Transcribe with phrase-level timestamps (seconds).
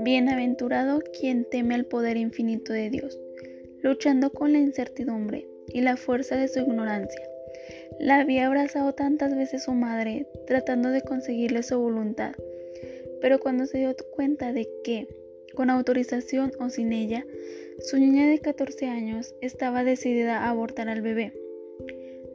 [0.00, 3.18] Bienaventurado quien teme al poder infinito de Dios,
[3.82, 7.26] luchando con la incertidumbre y la fuerza de su ignorancia.
[7.98, 12.32] La había abrazado tantas veces su madre, tratando de conseguirle su voluntad,
[13.20, 15.08] pero cuando se dio cuenta de que,
[15.54, 17.24] con autorización o sin ella,
[17.78, 21.32] su niña de 14 años estaba decidida a abortar al bebé,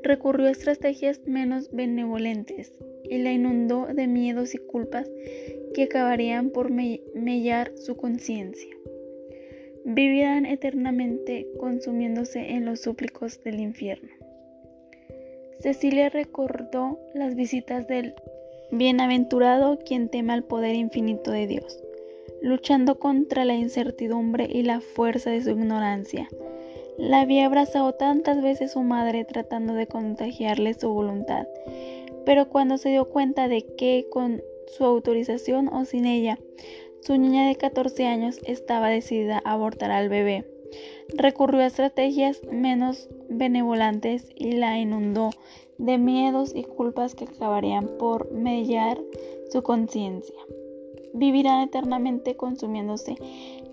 [0.03, 2.73] recurrió a estrategias menos benevolentes
[3.03, 5.09] y la inundó de miedos y culpas
[5.73, 8.75] que acabarían por mellar su conciencia.
[9.85, 14.09] Vivirán eternamente consumiéndose en los súplicos del infierno.
[15.59, 18.13] Cecilia recordó las visitas del
[18.71, 21.83] bienaventurado quien teme al poder infinito de Dios,
[22.41, 26.29] luchando contra la incertidumbre y la fuerza de su ignorancia.
[26.99, 31.47] La había abrazado tantas veces su madre tratando de contagiarle su voluntad,
[32.25, 36.37] pero cuando se dio cuenta de que con su autorización o sin ella,
[36.99, 40.45] su niña de 14 años estaba decidida a abortar al bebé.
[41.15, 45.29] Recurrió a estrategias menos benevolentes y la inundó
[45.77, 48.99] de miedos y culpas que acabarían por mellar
[49.49, 50.35] su conciencia.
[51.13, 53.15] Vivirán eternamente consumiéndose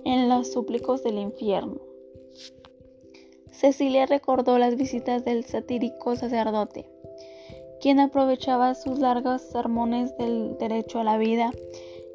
[0.04, 1.85] en los súplicos del infierno.
[3.56, 6.86] Cecilia recordó las visitas del satírico sacerdote
[7.80, 11.52] quien aprovechaba sus largos sermones del derecho a la vida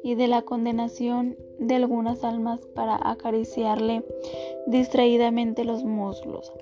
[0.02, 4.04] y de la condenación de algunas almas para acariciarle
[4.66, 6.52] distraídamente los muslos.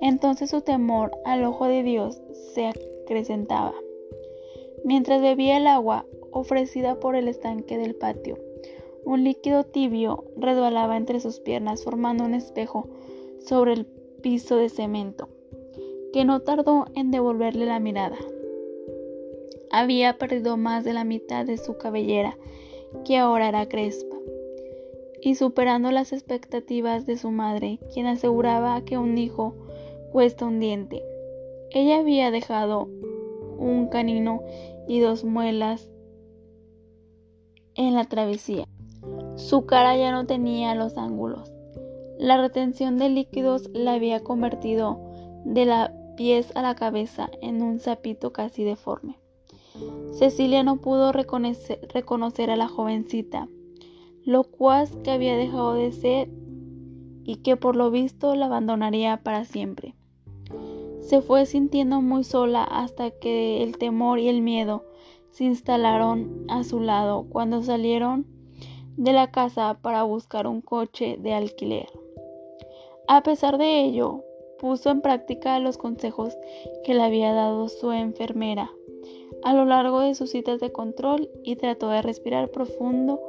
[0.00, 2.20] Entonces su temor al ojo de Dios
[2.54, 3.74] se acrecentaba.
[4.84, 8.38] Mientras bebía el agua ofrecida por el estanque del patio,
[9.04, 12.88] un líquido tibio resbalaba entre sus piernas formando un espejo
[13.40, 13.86] sobre el
[14.22, 15.28] piso de cemento
[16.14, 18.16] que no tardó en devolverle la mirada.
[19.72, 22.38] Había perdido más de la mitad de su cabellera,
[23.04, 24.14] que ahora era crespa,
[25.20, 29.56] y superando las expectativas de su madre, quien aseguraba que un hijo
[30.12, 31.02] cuesta un diente.
[31.72, 32.88] Ella había dejado
[33.58, 34.40] un canino
[34.86, 35.90] y dos muelas
[37.74, 38.68] en la travesía.
[39.34, 41.53] Su cara ya no tenía los ángulos.
[42.18, 45.00] La retención de líquidos la había convertido
[45.44, 49.18] de la pies a la cabeza en un sapito casi deforme.
[50.12, 53.48] Cecilia no pudo reconocer, a la jovencita,
[54.24, 56.30] lo cual que había dejado de ser
[57.24, 59.94] y que por lo visto la abandonaría para siempre.
[61.00, 64.84] Se fue sintiendo muy sola hasta que el temor y el miedo
[65.30, 68.26] se instalaron a su lado cuando salieron
[68.96, 71.88] de la casa para buscar un coche de alquiler.
[73.06, 74.24] A pesar de ello,
[74.58, 76.38] puso en práctica los consejos
[76.84, 78.70] que le había dado su enfermera
[79.42, 83.20] a lo largo de sus citas de control y trató de respirar profundo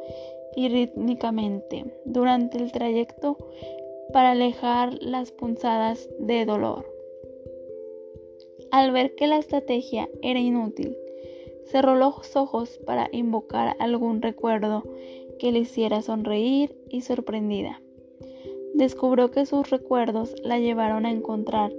[0.56, 3.38] y rítmicamente durante el trayecto
[4.14, 6.90] para alejar las punzadas de dolor.
[8.72, 10.98] Al ver que la estrategia era inútil,
[11.66, 14.84] cerró los ojos para invocar algún recuerdo
[15.38, 17.82] que le hiciera sonreír y sorprendida
[18.76, 21.72] descubrió que sus recuerdos la llevaron a encontrar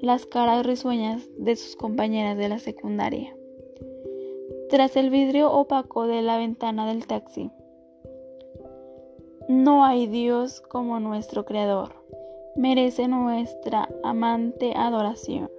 [0.00, 3.36] las caras risueñas de sus compañeras de la secundaria.
[4.70, 7.50] Tras el vidrio opaco de la ventana del taxi.
[9.48, 11.92] No hay Dios como nuestro Creador.
[12.54, 15.50] Merece nuestra amante adoración.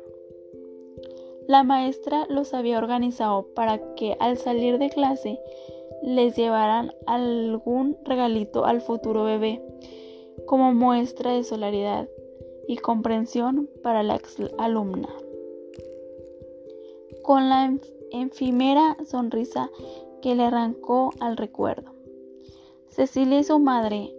[1.48, 5.40] La maestra los había organizado para que al salir de clase
[6.04, 9.62] les llevaran algún regalito al futuro bebé
[10.46, 12.10] como muestra de solidaridad
[12.68, 14.20] y comprensión para la
[14.58, 15.10] alumna.
[17.24, 17.78] Con la
[18.12, 19.70] efímera sonrisa
[20.22, 21.92] que le arrancó al recuerdo.
[22.90, 24.14] Cecilia y su madre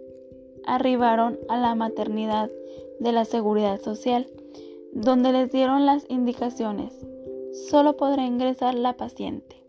[0.65, 2.49] arribaron a la maternidad
[2.99, 4.27] de la seguridad social,
[4.93, 6.93] donde les dieron las indicaciones.
[7.69, 9.63] Solo podrá ingresar la paciente.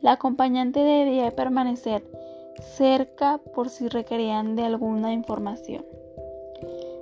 [0.00, 2.04] La acompañante debía permanecer
[2.60, 5.84] cerca por si requerían de alguna información.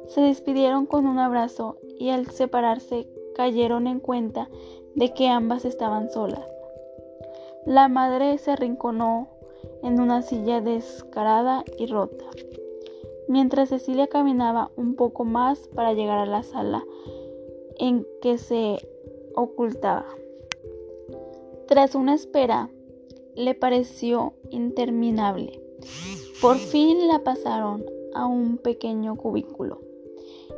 [0.09, 4.49] Se despidieron con un abrazo y al separarse cayeron en cuenta
[4.95, 6.47] de que ambas estaban solas.
[7.65, 9.29] La madre se arrinconó
[9.83, 12.25] en una silla descarada y rota,
[13.29, 16.85] mientras Cecilia caminaba un poco más para llegar a la sala
[17.79, 18.79] en que se
[19.35, 20.07] ocultaba.
[21.67, 22.69] Tras una espera,
[23.35, 25.61] le pareció interminable.
[26.41, 27.85] Por fin la pasaron
[28.15, 29.81] a un pequeño cubículo,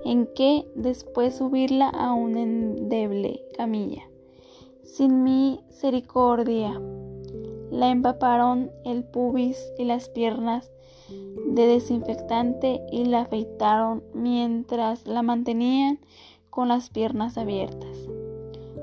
[0.04, 4.02] en que, después subirla a una endeble camilla,
[4.82, 6.80] sin misericordia.
[7.70, 10.70] La empaparon el pubis y las piernas
[11.46, 16.00] de desinfectante y la afeitaron mientras la mantenían
[16.50, 17.96] con las piernas abiertas,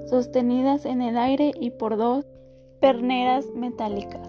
[0.10, 2.26] sostenidas en el aire y por dos
[2.82, 4.28] perneras metálicas.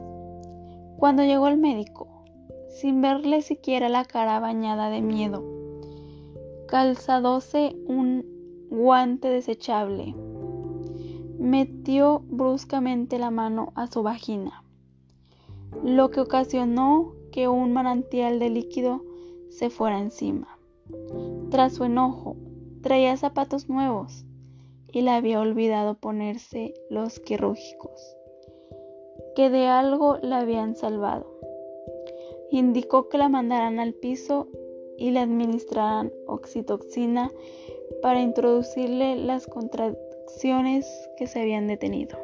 [0.99, 2.23] Cuando llegó el médico,
[2.69, 5.43] sin verle siquiera la cara bañada de miedo,
[6.69, 10.15] calzadose un guante desechable,
[11.39, 14.63] metió bruscamente la mano a su vagina,
[15.83, 19.03] lo que ocasionó que un manantial de líquido
[19.49, 20.59] se fuera encima.
[21.51, 22.37] Tras su enojo,
[22.83, 24.27] traía zapatos nuevos
[24.93, 28.17] y le había olvidado ponerse los quirúrgicos,
[29.35, 31.27] que de algo la habían salvado.
[32.51, 34.49] Indicó que la mandaran al piso
[34.99, 37.33] y le administraran oxitoxina
[38.03, 40.87] para introducirle las contracciones
[41.17, 42.19] que se habían detenido.